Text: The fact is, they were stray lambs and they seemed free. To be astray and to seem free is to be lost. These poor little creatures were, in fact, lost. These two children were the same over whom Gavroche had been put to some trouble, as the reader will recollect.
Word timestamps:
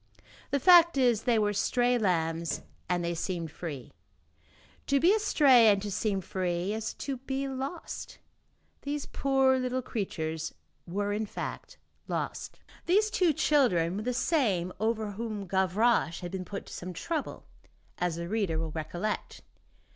The 0.49 0.59
fact 0.59 0.97
is, 0.97 1.21
they 1.25 1.37
were 1.37 1.53
stray 1.53 1.95
lambs 1.99 2.63
and 2.89 3.03
they 3.05 3.13
seemed 3.13 3.51
free. 3.51 3.93
To 4.87 4.99
be 4.99 5.13
astray 5.13 5.67
and 5.67 5.79
to 5.83 5.91
seem 5.91 6.21
free 6.21 6.73
is 6.73 6.95
to 6.95 7.17
be 7.17 7.47
lost. 7.47 8.17
These 8.81 9.05
poor 9.05 9.59
little 9.59 9.83
creatures 9.83 10.55
were, 10.87 11.13
in 11.13 11.27
fact, 11.27 11.77
lost. 12.07 12.57
These 12.87 13.11
two 13.11 13.31
children 13.31 13.95
were 13.97 14.01
the 14.01 14.11
same 14.11 14.73
over 14.79 15.11
whom 15.11 15.45
Gavroche 15.45 16.21
had 16.21 16.31
been 16.31 16.45
put 16.45 16.65
to 16.65 16.73
some 16.73 16.93
trouble, 16.93 17.45
as 17.99 18.15
the 18.15 18.27
reader 18.27 18.57
will 18.57 18.71
recollect. 18.71 19.43